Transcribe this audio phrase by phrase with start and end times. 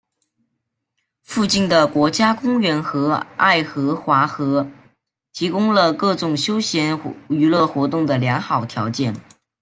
[1.21, 4.67] 附近的国家公园和爱荷华河
[5.31, 9.15] 提供了各种休闲娱乐活动的良好条件。